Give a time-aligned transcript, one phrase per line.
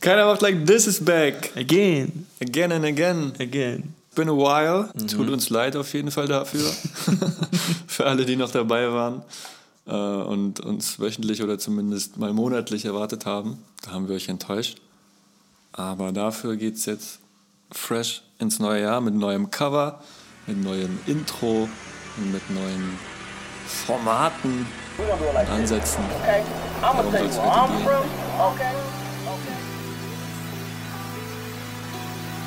[0.00, 1.54] Keiner macht like this is back.
[1.56, 2.26] Again.
[2.40, 3.32] Again and again.
[3.38, 3.94] Again.
[4.14, 4.90] Been a while.
[5.06, 6.68] Tut uns leid auf jeden Fall dafür.
[7.86, 9.22] Für alle, die noch dabei waren
[9.86, 13.58] äh, und uns wöchentlich oder zumindest mal monatlich erwartet haben.
[13.82, 14.78] Da haben wir euch enttäuscht.
[15.72, 17.20] Aber dafür geht es jetzt
[17.70, 20.00] fresh ins neue Jahr mit neuem Cover,
[20.46, 21.68] mit neuem Intro
[22.16, 22.98] und mit neuen
[23.66, 24.66] Formaten
[24.98, 26.02] und Ansätzen.
[26.20, 26.42] Okay,
[26.82, 28.02] I'm Darum gonna tell soll you es where
[28.38, 28.99] heute gehen.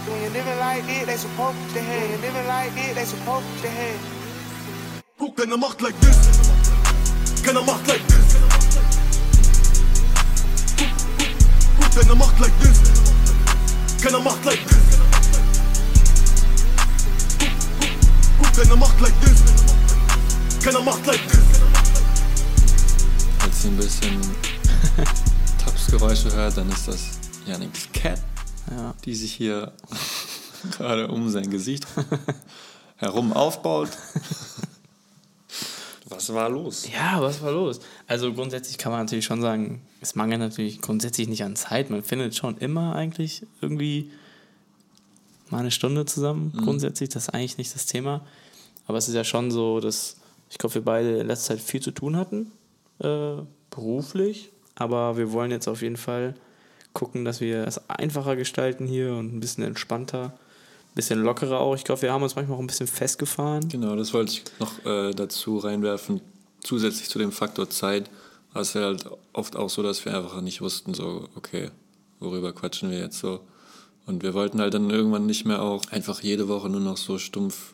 [0.05, 2.11] When you living like this, they supposed to have.
[2.11, 3.99] You living like this, they supposed to have.
[5.17, 6.17] Who can I macht like this?
[7.43, 8.33] Can I macht like this?
[11.93, 12.79] Can I macht like this?
[14.01, 14.83] Can I macht like this?
[18.55, 19.41] Can I macht like this?
[20.63, 21.59] Can I macht like this?
[23.39, 24.21] Falls ihr ein bisschen
[25.63, 28.19] Tapsgeräusche hört, dann ist das Yannicks Cat,
[28.75, 28.93] Ja.
[29.05, 29.71] die sich hier
[30.71, 31.85] gerade um sein Gesicht
[32.97, 33.89] herum aufbaut.
[36.09, 36.87] Was war los?
[36.93, 37.79] Ja, was war los?
[38.05, 41.89] Also grundsätzlich kann man natürlich schon sagen, es mangelt natürlich grundsätzlich nicht an Zeit.
[41.89, 44.11] Man findet schon immer eigentlich irgendwie
[45.49, 46.53] mal eine Stunde zusammen.
[46.55, 48.21] Grundsätzlich, das ist eigentlich nicht das Thema.
[48.85, 50.17] Aber es ist ja schon so, dass
[50.49, 52.51] ich glaube, wir beide in letzter Zeit viel zu tun hatten,
[52.99, 53.37] äh,
[53.71, 54.51] beruflich.
[54.75, 56.35] Aber wir wollen jetzt auf jeden Fall
[56.93, 61.75] gucken, dass wir es einfacher gestalten hier und ein bisschen entspannter, ein bisschen lockerer auch.
[61.75, 63.67] Ich glaube, wir haben uns manchmal auch ein bisschen festgefahren.
[63.69, 66.21] Genau, das wollte ich noch äh, dazu reinwerfen.
[66.61, 68.09] Zusätzlich zu dem Faktor Zeit
[68.53, 71.71] war es halt oft auch so, dass wir einfach nicht wussten, so, okay,
[72.19, 73.39] worüber quatschen wir jetzt so.
[74.05, 77.17] Und wir wollten halt dann irgendwann nicht mehr auch einfach jede Woche nur noch so
[77.17, 77.73] stumpf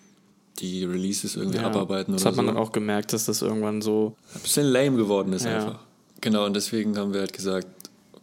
[0.60, 2.52] die Releases irgendwie Ja, abarbeiten das hat man so.
[2.52, 5.56] dann auch gemerkt, dass das irgendwann so ein bisschen lame geworden ist Ja.
[5.56, 5.80] einfach.
[6.22, 7.68] Genau, und deswegen haben wir halt gesagt,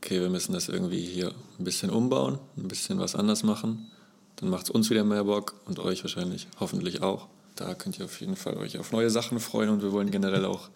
[0.06, 3.90] okay, wir müssen das irgendwie hier ein bisschen umbauen, ein bisschen was anders machen.
[4.36, 7.26] Dann macht es uns wieder mehr Bock und euch wahrscheinlich, hoffentlich auch.
[7.56, 10.44] Da könnt ihr auf jeden Fall euch auf neue Sachen freuen und wir wollen generell
[10.44, 10.68] auch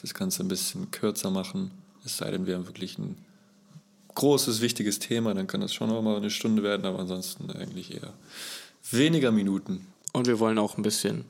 [0.00, 1.70] das Ganze ein bisschen kürzer machen.
[2.04, 3.18] Es sei denn, wir haben wirklich ein
[4.16, 7.94] großes, wichtiges Thema, dann kann das schon noch mal eine Stunde werden, aber ansonsten eigentlich
[7.94, 8.12] eher
[8.90, 9.86] weniger Minuten.
[10.12, 11.24] Und wir wollen auch ein bisschen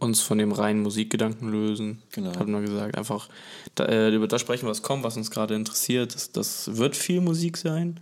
[0.00, 2.02] uns von dem reinen Musikgedanken lösen.
[2.12, 2.30] Genau.
[2.36, 2.96] Hat man gesagt.
[2.98, 3.28] Einfach
[3.74, 6.14] da, äh, über das sprechen, was kommt, was uns gerade interessiert.
[6.14, 8.00] Das, das wird viel Musik sein,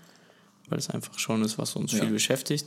[0.68, 2.00] weil es einfach schon ist, was uns Ja.
[2.00, 2.66] viel beschäftigt.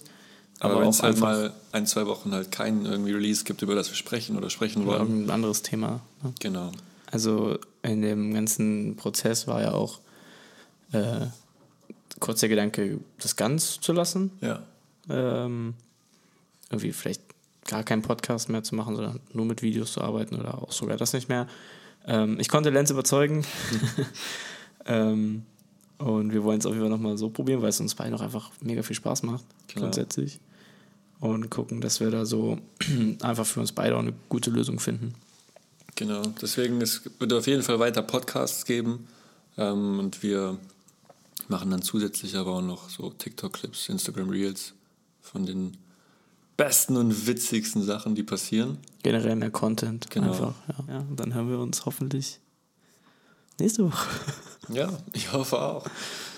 [0.59, 3.43] Aber, Aber wenn auch es halt einfach mal ein, zwei Wochen halt keinen irgendwie Release
[3.43, 5.09] gibt, über das wir sprechen oder sprechen oder wollen.
[5.09, 6.01] irgendein anderes Thema.
[6.21, 6.33] Ne?
[6.39, 6.71] Genau.
[7.09, 9.99] Also in dem ganzen Prozess war ja auch
[10.91, 11.27] äh,
[12.19, 14.31] kurz der Gedanke, das ganz zu lassen.
[14.41, 14.61] Ja.
[15.09, 15.73] ähm,
[16.69, 17.21] irgendwie vielleicht
[17.67, 20.97] gar keinen Podcast mehr zu machen, sondern nur mit Videos zu arbeiten oder auch sogar
[20.97, 21.47] das nicht mehr.
[22.05, 23.45] Ähm, ich konnte Lenz überzeugen.
[24.85, 25.43] ähm,
[25.97, 28.21] und wir wollen es auf jeden Fall nochmal so probieren, weil es uns beiden auch
[28.21, 29.81] einfach mega viel Spaß macht, Genau.
[29.85, 30.39] grundsätzlich.
[31.19, 32.57] Und gucken, dass wir da so
[33.21, 35.13] einfach für uns beide auch eine gute Lösung finden.
[35.95, 39.07] Genau, deswegen es wird auf jeden Fall weiter Podcasts geben
[39.57, 40.57] ähm, und wir
[41.47, 44.73] machen dann zusätzlich aber auch noch so TikTok-Clips, Instagram Reels
[45.21, 45.77] von den
[46.63, 48.77] besten und witzigsten Sachen, die passieren.
[49.01, 50.11] Generell mehr Content.
[50.11, 50.31] Genau.
[50.31, 50.93] Einfach, ja.
[50.93, 50.99] ja.
[50.99, 52.39] Und dann hören wir uns hoffentlich
[53.59, 54.07] nächste Woche.
[54.69, 55.85] Ja, ich hoffe auch.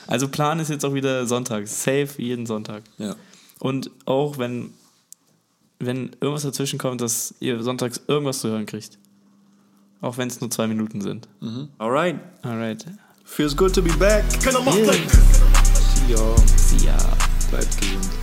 [0.08, 1.68] Also Plan ist jetzt auch wieder Sonntag.
[1.68, 2.82] Safe jeden Sonntag.
[2.98, 3.16] Ja,
[3.60, 4.72] Und auch wenn,
[5.80, 8.98] wenn irgendwas dazwischen kommt, dass ihr sonntags irgendwas zu hören kriegt.
[10.02, 11.28] Auch wenn es nur zwei Minuten sind.
[11.78, 12.16] alright.
[12.42, 12.86] Alright.
[13.26, 14.24] Feels good to be back.
[14.42, 14.94] Can I Yeah.
[15.94, 16.38] See ya.
[16.58, 16.98] See ya.
[17.52, 18.23] Bleibt gesund.